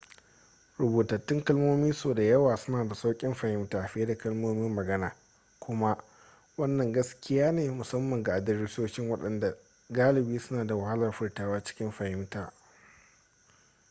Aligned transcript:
rubutattun 0.77 1.43
kalmomi 1.45 1.93
sau 1.93 2.13
da 2.13 2.23
yawa 2.23 2.57
suna 2.57 2.87
da 2.89 2.95
sauƙin 2.95 3.33
fahimta 3.33 3.87
fiye 3.87 4.05
da 4.05 4.17
kalmomin 4.17 4.75
magana 4.75 5.15
kuma 5.59 5.97
wannan 6.57 6.91
gaskiya 6.93 7.51
ne 7.51 7.71
musamman 7.71 8.23
ga 8.23 8.33
adiresoshin 8.33 9.09
waɗanda 9.09 9.57
galibi 9.89 10.39
suna 10.39 10.67
da 10.67 10.75
wahalar 10.75 11.13
furtawa 11.13 11.63
cikin 11.63 11.91
fahimta 11.91 12.53